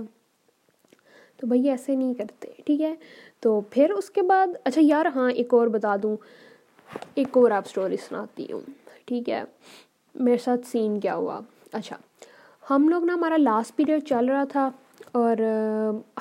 تو 1.37 1.47
بھائی، 1.47 1.71
ایسے 1.71 1.95
نہیں 1.95 2.15
کرتے، 2.15 2.49
ٹھیک 2.67 2.81
ہے؟ 2.81 2.95
تو 3.41 3.61
پھر 3.61 3.91
اس 3.91 4.11
کے 4.11 4.23
بعد 4.23 4.47
اچھا 4.65 4.81
یار 4.85 5.07
ہاں 5.07 5.31
ایک 5.31 5.55
اور 5.55 5.67
بتا 5.67 5.97
دوں۔ 6.03 6.17
ایک 7.15 7.37
اور 7.37 7.51
آپ 7.51 7.63
اسٹوری 7.67 7.97
سناتی 7.97 8.53
ہوں، 8.53 8.61
ٹھیک 9.05 9.31
ہے؟ 9.31 9.43
میرے 10.15 10.39
ساتھ 10.39 10.67
سین 10.67 11.01
کیا 11.01 11.15
ہوا۔ 11.15 11.41
اچھا 11.73 11.97
ہم 12.71 12.89
لوگ 12.89 13.05
نا 13.05 13.15
ہمارا 13.15 13.37
لاسٹ 13.37 13.77
پیریڈ 13.77 14.05
چل 14.05 14.29
رہا 14.29 14.45
تھا۔ 14.45 14.71
اور 15.13 15.37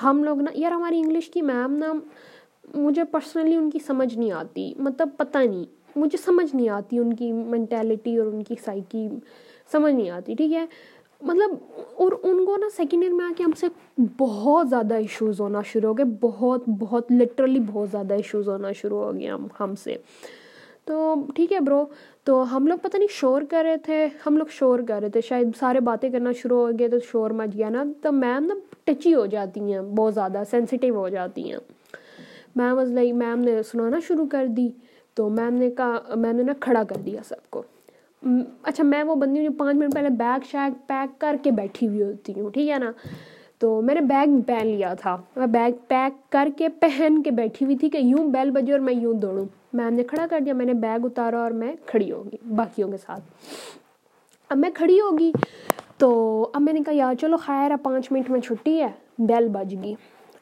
ہم 0.03 0.23
لوگ 0.23 0.41
نا، 0.41 0.51
یار 0.53 0.71
ہماری 0.71 0.99
انگلش 0.99 1.29
کی 1.29 1.41
میم 1.41 1.75
نا 1.77 1.93
مجھے 2.73 3.03
پرسنلی 3.03 3.55
ان 3.55 3.69
کی 3.69 3.79
سمجھ 3.87 4.17
نہیں 4.17 4.31
آتی 4.31 4.73
مطلب 4.77 5.09
پتہ 5.17 5.37
نہیں، 5.37 5.63
مجھے 5.95 6.17
سمجھ 6.17 6.55
نہیں 6.55 6.69
آتی 6.69 6.97
ان 6.97 7.13
کی 7.13 7.31
مینٹیلٹی 7.31 8.17
اور 8.17 8.27
ان 8.27 8.43
کی 8.43 8.55
سائیکی 8.65 9.07
سمجھ 9.71 9.93
نہیں 9.93 10.09
آتی، 10.09 10.35
ٹھیک 10.35 10.53
ہے؟ 10.53 10.65
مطلب 11.21 11.51
اور 11.95 12.11
ان 12.23 12.45
کو 12.45 12.57
نا 12.57 12.67
سیکنڈ 12.77 13.03
ایئر 13.03 13.13
میں 13.13 13.25
آ 13.25 13.31
کے 13.37 13.43
ہم 13.43 13.51
سے 13.59 13.67
بہت 14.17 14.69
زیادہ 14.69 14.93
ایشوز 14.93 15.39
ہونا 15.41 15.61
شروع 15.61 15.89
ہو 15.89 15.97
گئے، 15.97 16.05
بہت 16.21 16.69
بہت 16.79 17.11
لٹرلی 17.11 17.59
بہت 17.67 17.89
زیادہ 17.91 18.13
ایشوز 18.13 18.49
ہونا 18.49 18.71
شروع 18.71 19.03
ہو 19.03 19.13
گئے 19.13 19.27
ہم 19.27 19.47
ہم 19.59 19.75
سے۔ 19.75 19.95
تو 20.85 21.15
ٹھیک 21.35 21.53
ہے 21.53 21.59
برو، 21.59 21.85
تو 22.23 22.57
ہم 22.57 22.67
لوگ 22.67 22.77
پتہ 22.77 22.97
نہیں 22.97 23.07
شور 23.11 23.41
کر 23.49 23.63
رہے 23.63 23.77
تھے، 23.77 24.07
ہم 24.25 24.37
لوگ 24.37 24.45
شور 24.49 24.79
کر 24.87 24.99
رہے 25.01 25.09
تھے، 25.09 25.21
شاید 25.21 25.47
سارے 25.59 25.79
باتیں 25.79 26.09
کرنا 26.09 26.31
شروع 26.31 26.57
ہو 26.57 26.71
گئے 26.79 26.87
تو 26.87 26.97
شور 27.11 27.31
مچ 27.31 27.53
گیا 27.53 27.69
نا، 27.69 27.83
تو 28.01 28.11
میم 28.11 28.45
نا 28.45 28.53
ٹچی 28.83 29.13
ہو 29.13 29.25
جاتی 29.25 29.73
ہیں، 29.73 29.81
بہت 29.81 30.13
زیادہ 30.13 30.43
سینسیٹیو 30.49 30.95
ہو 30.95 31.09
جاتی 31.09 31.51
ہیں۔ 31.51 31.59
میم 32.55 32.79
از 32.79 32.91
لائی 32.91 33.11
میم 33.11 33.39
نے 33.39 33.63
سنانا 33.63 33.99
شروع 34.07 34.25
کر 34.31 34.47
دی، 34.47 34.69
تو 35.13 35.29
میم 35.29 35.53
نے 35.53 35.71
کہا 35.71 35.99
میم 36.15 36.35
نے 36.35 36.43
نا 36.43 36.53
کھڑا 36.59 36.83
کر 36.83 36.95
دیا 36.95 37.21
سب 37.25 37.49
کو۔ 37.49 37.63
اچھا 38.63 38.83
میں 38.83 39.03
وہ 39.03 39.15
بندی 39.15 39.39
ہوں 39.39 39.45
جو 39.45 39.53
پانچ 39.57 39.77
منٹ 39.77 39.93
پہلے 39.93 40.09
بیگ 40.09 40.39
شیگ 40.51 40.73
پیک 40.87 41.21
کر 41.21 41.35
کے 41.43 41.51
بیٹھی 41.51 41.87
ہوئی 41.87 42.01
ہوتی 42.01 42.39
ہوں، 42.41 42.49
ٹھیک 42.49 42.69
ہے 42.69 42.77
نا؟ 42.79 42.91
تو 43.59 43.81
میں 43.81 43.95
نے 43.95 44.01
بیگ 44.01 44.41
پہن 44.47 44.67
لیا 44.67 44.93
تھا، 44.93 45.17
میں 45.35 45.47
بیگ 45.47 45.71
پیک 45.87 46.31
کر 46.31 46.47
کے 46.57 46.69
پہن 46.69 47.23
کے 47.23 47.31
بیٹھی 47.31 47.65
ہوئی 47.65 47.77
تھی 47.77 47.89
کہ 47.89 47.97
یوں 47.97 48.27
بیل 48.29 48.51
بجے 48.51 48.71
اور 48.71 48.79
میں 48.79 48.93
یوں 48.93 49.13
دوڑوں۔ 49.13 49.45
میم 49.73 49.93
نے 49.93 50.03
کھڑا 50.03 50.25
کر 50.29 50.39
دیا، 50.39 50.53
میں 50.53 50.65
نے 50.65 50.73
بیگ 50.73 51.05
اتارا 51.05 51.39
اور 51.39 51.51
میں 51.51 51.73
کھڑی 51.85 52.11
ہوگی 52.11 52.37
باقیوں 52.55 52.91
کے 52.91 52.97
ساتھ۔ 52.97 53.21
اب 54.49 54.57
میں 54.57 54.69
کھڑی 54.73 55.01
ہوگی 55.01 55.31
تو 55.97 56.49
اب 56.53 56.61
میں 56.61 56.73
نے 56.73 56.79
کہا، 56.85 56.95
یار 56.95 57.15
چلو 57.15 57.37
خیر 57.37 57.71
ہے 57.71 57.75
پانچ 57.83 58.11
منٹ 58.11 58.29
میں 58.29 58.39
چھٹی 58.39 58.81
ہے، 58.81 58.91
بیل 59.17 59.47
بج 59.47 59.75
گئی۔ 59.83 59.95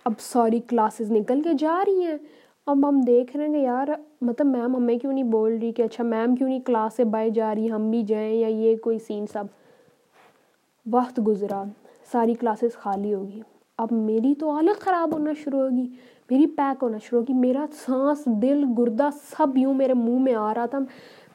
اب 0.06 0.14
ساری 0.20 0.60
کلاسز 0.60 1.12
نکل 1.12 1.42
کے 1.42 1.50
جا 1.60 1.84
رہی 1.88 2.04
ہیں۔ 2.04 2.18
اب 2.66 2.90
ہم 2.90 3.02
دیکھ 3.02 3.38
رہے 3.38 3.46
ہیں 3.46 3.54
کہ 3.54 3.58
یار 3.58 3.88
مطلب 4.22 4.48
میم 4.48 4.76
ہمیں 4.76 4.98
کیوں 4.98 5.14
نہیں 5.14 5.24
بول 5.24 5.58
رہی 5.62 5.72
کہ 5.72 5.82
اچھا 5.82 6.04
میم 6.04 6.36
کیوں 6.36 6.50
نہیں 6.50 6.60
کلاس 6.60 6.94
سے 6.94 7.04
بائی 7.04 7.32
جا 7.32 7.56
رہی، 7.56 7.72
ہم 7.72 7.92
بھی 7.92 8.04
جائیں 8.04 8.34
یا 8.34 8.48
یہ 8.48 8.76
کوئی 8.76 9.00
سین 9.00 9.26
سب۔ 9.34 9.44
وقت 10.92 11.20
گزرا، 11.28 11.64
ساری 12.12 12.34
کلاسز 12.34 12.76
خالی 12.76 13.14
ہوگی 13.14 13.42
اب 13.78 13.92
میری 13.92 14.36
تو 14.36 14.50
حالت 14.50 14.82
خراب 14.82 15.14
ہونا 15.14 15.32
شروع 15.44 15.60
ہوگی 15.60 15.88
میری 16.32 16.48
پیک 16.48 16.84
ہونا 16.84 16.98
شروع 16.98 17.20
ہوگی، 17.20 17.34
میرا 17.34 17.66
سانس، 17.74 18.26
دل، 18.26 18.64
گردہ 18.78 19.10
سب 19.38 19.58
یوں 19.58 19.74
میرے 19.74 19.94
منہ 19.94 20.20
میں 20.20 20.36
آ 20.36 20.54
رہا 20.54 20.66
تھا۔ 20.66 20.80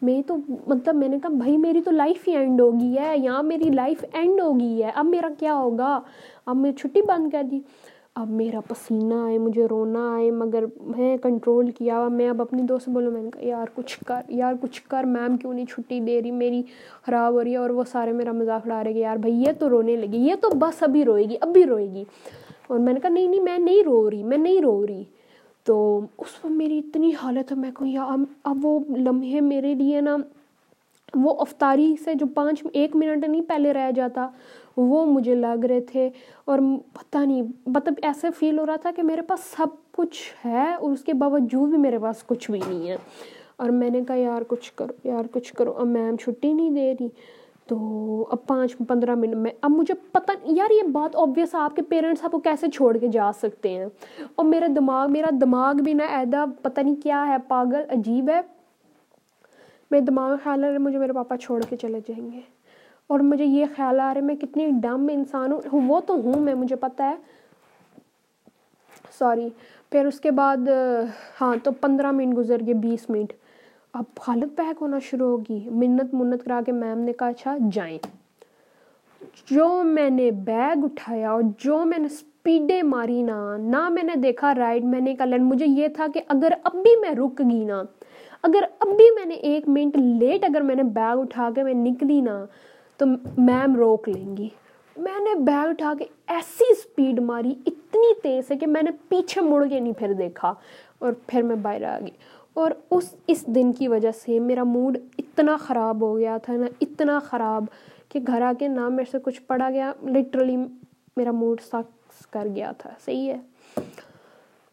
میں 0.03 0.23
تو 0.23 0.37
مطلب 0.67 0.95
میں 0.95 1.09
نے 1.09 1.19
کہا، 1.19 1.31
بھائی 1.31 1.57
میری 1.57 1.81
تو 1.81 1.91
لائف 1.91 2.29
ہی 2.29 2.37
اینڈ 2.37 2.61
ہوگی 2.61 2.99
ہے، 2.99 3.19
یہاں 3.19 3.43
میری 3.43 3.65
لائف 3.65 4.05
اینڈ 4.13 4.41
ہو 4.41 4.61
گئی 4.61 4.85
ہے۔ 4.85 4.91
اب 4.95 5.07
میرا 5.07 5.29
کیا 5.39 5.55
ہوگا؟ 5.55 6.01
اب 6.47 6.57
میں 6.57 6.73
چھٹی 6.73 7.03
بند 7.03 7.31
کر 7.31 7.43
دی۔ 7.51 7.61
اب 8.15 8.31
میرا 8.31 8.61
پسینہ 8.61 9.15
آئے، 9.15 9.39
مجھے 9.39 9.67
رونا 9.67 10.15
آئے، 10.15 10.31
مگر 10.31 10.65
میں 10.81 11.17
کنٹرول 11.17 11.71
کیا۔ 11.71 12.09
میں 12.09 12.29
اب 12.29 12.43
اپنی 12.43 12.63
دوست 12.63 12.85
سے 12.85 12.91
بولوں، 12.91 13.13
میں 13.13 13.23
نے 13.23 13.31
کہا، 13.31 13.47
یار 13.47 13.67
کچھ 13.75 13.99
کر، 14.07 14.21
یار 14.29 14.55
کچھ 14.61 14.83
کر 14.83 15.05
میم 15.05 15.37
کیوں 15.37 15.55
نہیں 15.55 15.67
چھٹی 15.67 16.01
دے 16.01 16.23
رہی؟ 16.23 16.31
میری 16.31 16.63
خراب 17.07 17.33
ہو 17.33 17.45
رہی 17.45 17.53
ہے 17.53 17.57
اور 17.57 17.71
وہ 17.71 17.85
سارے 17.85 18.13
میرا 18.13 18.33
مذاق 18.33 18.67
اڑا 18.67 18.85
رہے 18.85 18.93
کہ 18.93 18.99
یار 18.99 19.17
بھائی 19.17 19.35
یہ 19.35 19.53
تو 19.59 19.71
رونے 19.71 19.97
لگی، 19.97 20.19
یہ 20.19 20.35
تو 20.41 20.49
بس 20.59 20.83
ابھی 20.83 21.05
روئے 21.05 21.25
گی 21.25 21.37
اب 21.41 21.49
بھی 21.49 21.65
روئے 21.65 21.91
گی۔ 21.91 22.05
اور 22.69 22.79
میں 22.79 22.93
نے 22.93 23.01
کہا، 23.01 23.11
نہیں 23.11 23.29
نہیں، 23.29 23.41
میں 23.41 23.59
نہیں 23.59 23.83
رو 23.83 24.11
رہی، 24.11 24.23
میں 24.23 24.39
نہیں 24.39 24.61
رو 24.61 24.87
رہی۔ 24.87 25.05
تو 25.65 26.01
اس 26.19 26.27
وقت 26.27 26.53
میری 26.53 26.79
اتنی 26.79 27.13
حالت 27.23 27.53
ہے، 27.53 27.57
میں 27.57 27.71
کہوں 27.71 27.89
یار 27.89 28.19
اب 28.45 28.57
وہ 28.63 28.81
لمحے 28.97 29.41
میرے 29.41 29.75
لیے 29.75 30.01
نا، 30.01 30.17
وہ 31.15 31.35
افطاری 31.39 31.95
سے 32.05 32.15
جو 32.15 32.27
پانچ، 32.35 32.65
ایک 32.73 32.97
منٹ 32.97 33.29
نہیں 33.29 33.43
پہلے 33.43 33.73
رہ 33.73 33.91
جاتا، 33.91 34.29
وہ 34.77 35.07
مجھے 35.07 35.35
لگ 35.35 35.67
رہے 35.67 35.81
تھے۔ 35.81 36.11
اور 36.45 36.59
پتہ 36.93 37.19
نہیں 37.19 37.43
مطلب 37.67 37.95
ایسے 38.03 38.27
فیل 38.39 38.59
ہو 38.59 38.67
رہا 38.67 38.77
تھا 38.77 38.91
کہ 38.97 39.03
میرے 39.03 39.23
پاس 39.23 39.41
سب 39.41 39.67
کچھ 39.93 40.47
ہے 40.47 40.75
اور 40.75 40.91
اس 40.91 41.05
کے 41.05 41.15
باوجود 41.15 41.71
بھی 41.71 41.79
میرے 41.79 41.99
پاس 41.99 42.23
کچھ 42.27 42.51
بھی 42.51 42.61
نہیں 42.69 42.89
ہے۔ 42.89 42.97
اور 43.57 43.71
میں 43.71 43.91
نے 43.91 44.01
کہا، 44.09 44.15
یار 44.15 44.43
کچھ 44.49 44.73
کرو، 44.77 45.09
یار 45.09 45.25
کچھ 45.33 45.55
کرو۔ 45.55 45.73
اب 45.73 45.87
میم 45.87 46.17
چھٹی 46.17 46.53
نہیں 46.53 46.71
دے 46.71 46.95
رہی۔ 47.01 47.09
تو 47.67 48.29
اب 48.31 48.47
پانچ 48.47 48.77
پندرہ 48.89 49.15
منٹ 49.15 49.35
میں 49.35 49.51
اب 49.61 49.71
مجھے 49.71 49.95
پتہ 50.13 50.33
یار 50.45 50.71
یہ 50.71 50.83
بات 50.83 51.17
آبویس 51.17 51.55
آپ 51.55 51.77
کے 51.77 51.83
پیرنٹس 51.83 52.25
آپ 52.25 52.31
کو 52.31 52.39
کیسے 52.39 52.67
چھوڑ 52.69 52.97
کے 52.97 53.09
جا 53.09 53.31
سکتے 53.33 53.69
ہیں؟ 53.69 53.87
اور 54.35 54.45
میرا 54.47 54.67
دماغ 54.77 55.13
میرا 55.13 55.29
دماغ 55.41 55.75
بھی 55.75 55.93
نا 55.93 56.05
ایدا 56.05 56.45
پتہ 56.63 56.81
نہیں 56.81 56.95
کیا 57.03 57.27
ہے، 57.29 57.37
پاگل، 57.49 57.83
عجیب 57.91 58.31
ہے۔ 58.31 58.41
میرے 59.91 60.01
دماغ 60.01 60.29
میں 60.29 60.37
خیال 60.45 60.65
آ 60.65 60.67
رہا 60.67 60.75
ہے، 60.75 60.79
مجھے 60.79 60.99
میرے 60.99 61.13
پاپا 61.13 61.37
چھوڑ 61.37 61.63
کے 61.69 61.77
چلے 61.77 62.01
جائیں 62.09 62.33
گے۔ 62.33 62.41
اور 63.07 63.21
مجھے 63.21 63.45
یہ 63.45 63.65
خیال 63.77 64.01
آ 64.01 64.15
رہا 64.15 64.21
ہے، 64.21 64.27
میں 64.27 64.35
کتنی 64.35 64.71
ڈم 64.83 65.07
انسان 65.13 65.53
ہوں۔ 65.53 65.81
وہ 65.87 66.01
تو 66.01 66.15
ہوں 66.15 66.41
میں، 66.41 66.55
مجھے 66.55 66.77
پتہ 66.77 67.03
ہے۔ 67.03 67.15
سوری 69.19 69.49
پھر 69.91 70.07
اس 70.07 70.21
کے 70.21 70.31
بعد 70.31 70.57
ہاں 71.41 71.57
تو 71.63 71.71
پندرہ 71.73 72.11
منٹ 72.13 72.37
گزر 72.37 72.57
گئے، 72.67 72.75
بیس 72.75 73.11
منٹ۔ 73.11 73.33
اب 73.97 74.05
حالت 74.29 74.57
پیک 74.57 74.77
ہونا 74.81 74.99
شروع 74.99 75.27
ہوگی۔ 75.27 75.69
منت 75.71 76.15
منت 76.15 76.45
کرا 76.45 76.61
کے 76.67 76.73
میم 76.73 76.99
نے 76.99 77.13
کہا 77.13 77.27
اچھا 77.27 77.57
جائیں۔ 77.73 77.99
جو 79.51 79.83
میں 79.83 80.11
نے 80.11 80.31
بیگ 80.31 80.85
اٹھایا 80.85 81.31
اور 81.31 81.43
جو 81.59 81.85
میں 81.85 81.99
نے 81.99 82.07
اسپیڈیں 82.07 82.83
ماری 82.83 83.23
نا، 83.23 83.57
نہ 83.57 83.89
میں 83.89 84.03
نے 84.03 84.15
دیکھا 84.15 84.55
رائڈ 84.55 84.85
میں 84.85 85.01
نے 85.01 85.15
کہا 85.15 85.25
لینڈ 85.25 85.45
مجھے 85.45 85.67
یہ 85.69 85.89
تھا 85.89 86.07
کہ 86.15 86.21
اگر 86.29 86.53
اب 86.63 86.73
بھی 86.73 87.01
میں 87.01 87.11
رک 87.11 87.43
گئی 87.51 87.65
نا، 87.65 87.83
اگر 88.43 88.65
اب 88.79 88.87
بھی 88.87 89.11
میں 89.15 89.25
نے 89.25 89.35
ایک 89.35 89.69
منٹ 89.69 89.97
لیٹ 89.97 90.45
اگر 90.45 90.61
میں 90.61 90.75
نے 90.75 90.83
بیگ 90.83 91.19
اٹھا 91.19 91.51
کے 91.55 91.63
میں 91.63 91.75
نکلی 91.75 92.21
نا، 92.21 92.45
تو 92.97 93.07
میم 93.39 93.77
روک 93.77 94.09
لیں 94.09 94.37
گی۔ 94.37 94.49
میں 94.97 95.21
نے 95.21 95.35
بیگ 95.35 95.69
اٹھا 95.69 95.93
کے 95.99 96.05
ایسی 96.27 96.65
اسپیڈ 96.71 97.21
ماری، 97.21 97.55
اتنی 97.67 98.21
تیز 98.23 98.51
ہے 98.51 98.57
کہ 98.57 98.67
میں 98.67 98.83
نے 98.83 98.91
پیچھے 99.09 99.41
مڑ 99.41 99.67
کے 99.67 99.81
نہیں 99.81 99.93
پھر 99.93 100.13
دیکھا 100.13 100.55
اور 100.99 101.13
پھر 101.27 101.43
میں 101.43 101.57
باہر 101.57 101.85
آ 101.85 101.99
گئی۔ 102.01 102.11
اور 102.57 102.71
اس 102.91 103.15
اس 103.27 103.47
دن 103.47 103.73
کی 103.73 103.89
وجہ 103.89 104.11
سے 104.25 104.39
میرا 104.39 104.63
موڈ 104.63 104.99
اتنا 105.19 105.57
خراب 105.57 106.01
ہو 106.01 106.19
گیا 106.19 106.39
تھا 106.43 106.53
نا، 106.53 106.67
اتنا 106.81 107.19
خراب 107.19 107.65
کہ 108.09 108.21
گھر 108.27 108.43
آ 108.43 108.53
کے 108.59 108.69
نہ 108.69 108.89
میرے 108.89 109.11
سے 109.11 109.19
کچھ 109.23 109.43
پڑا 109.43 109.71
گیا 109.71 109.93
لٹرلی 110.03 110.57
میرا 111.17 111.31
موڈ 111.31 111.61
سکس 111.61 112.27
کر 112.27 112.47
گیا 112.55 112.73
تھا، 112.79 112.91
صحیح 113.05 113.33
ہے۔ 113.33 113.81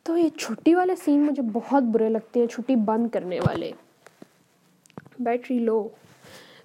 تو 0.03 0.17
یہ 0.17 0.29
چھٹی 0.29 0.75
والے 0.75 0.93
سین 0.95 1.19
مجھے 1.19 1.43
بہت 1.53 1.83
برے 1.83 2.09
لگتے 2.09 2.39
ہیں، 2.39 2.47
چھٹی 2.47 2.75
بند 2.75 3.07
کرنے 3.09 3.39
والے۔ 3.39 3.71
بیٹری 5.19 5.59
لو۔ 5.59 5.87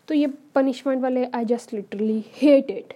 تو 0.07 0.15
یہ 0.15 0.27
پنشمنٹ 0.53 1.03
والے 1.03 1.27
I 1.33 1.45
just 1.45 1.75
literally 1.75 2.21
hate 2.43 2.71
it 2.71 2.95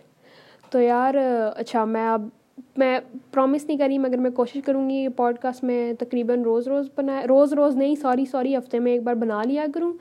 تو 0.73 0.81
یار 0.81 1.15
اچھا 1.57 1.85
میں 1.85 2.09
اب 2.09 2.29
میں 2.77 3.01
پرومس 3.33 3.65
نہیں 3.65 3.79
کری 3.79 3.99
مگر 3.99 4.17
میں 4.17 4.31
کوشش 4.31 4.59
کروں 4.65 4.91
گی 4.91 5.09
پوڈ 5.09 5.39
کاسٹ 5.39 5.65
میں 5.65 5.93
تقریباً 5.93 6.43
روز 6.43 6.69
روز 6.69 6.89
بنائے 6.97 7.25
روز 7.25 7.53
روز 7.53 7.77
نہیں، 7.77 7.95
سوری 7.95 8.25
سوری، 8.25 8.57
ہفتے 8.57 8.79
میں 8.79 8.93
ایک 8.93 9.03
بار 9.03 9.15
بنا 9.15 9.43
لیا 9.43 9.67
کروں۔ 9.75 9.93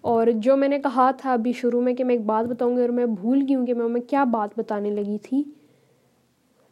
اور 0.00 0.26
جو 0.34 0.56
میں 0.56 0.68
نے 0.68 0.78
کہا 0.78 1.10
تھا 1.10 1.32
ابھی 1.32 1.52
شروع 1.52 1.80
میں 1.80 1.94
کہ 1.94 2.04
میں 2.04 2.14
ایک 2.14 2.24
بات 2.24 2.46
بتاؤں 2.46 2.76
گی 2.76 2.80
اور 2.80 2.88
میں 2.88 3.06
بھول 3.06 3.38
گئی 3.48 3.54
ہوں 3.54 3.66
کہ 3.66 3.74
میں 3.74 4.00
کیا 4.00 4.24
بات 4.24 4.58
بتانے 4.58 4.90
لگی 4.90 5.18
تھی۔ 5.22 5.42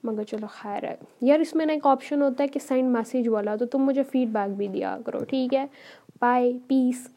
مگر 0.04 0.22
چلو 0.22 0.46
خیر 0.50 0.84
ہے۔ 0.84 0.96
یار، 1.20 1.38
اس 1.38 1.54
میں 1.54 1.66
نا 1.66 1.72
ایک 1.72 1.86
آپشن 1.86 2.22
ہوتا 2.22 2.42
ہے 2.42 2.48
کہ 2.48 2.60
سینڈ 2.68 2.90
میسیج 2.90 3.28
والا، 3.28 3.56
تو 3.56 3.66
تم 3.66 3.78
مجھے 3.78 4.02
فیڈ 4.02 4.28
بیک 4.28 4.56
بھی 4.56 4.68
دیا 4.68 4.98
کرو، 5.06 5.18
ٹھیک 5.18 5.54
ہے؟ 5.54 5.66
بائے 6.20 6.52
پیس 6.66 7.08